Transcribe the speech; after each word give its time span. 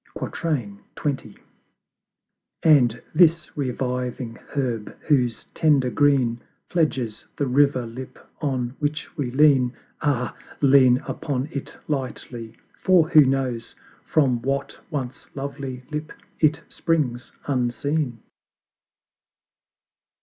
XX. 0.17 1.37
And 2.63 3.03
this 3.13 3.55
reviving 3.55 4.33
Herb 4.49 4.99
whose 5.01 5.43
tender 5.53 5.91
Green 5.91 6.41
Fledges 6.71 7.27
the 7.37 7.45
River 7.45 7.85
Lip 7.85 8.17
on 8.41 8.75
which 8.79 9.15
we 9.15 9.29
lean 9.29 9.73
Ah, 10.01 10.35
lean 10.59 10.97
upon 11.07 11.49
it 11.51 11.77
lightly! 11.87 12.57
for 12.81 13.09
who 13.09 13.21
knows 13.27 13.75
From 14.03 14.41
what 14.41 14.79
once 14.89 15.27
lovely 15.35 15.83
Lip 15.91 16.11
it 16.39 16.63
springs 16.67 17.31
unseen! 17.45 18.23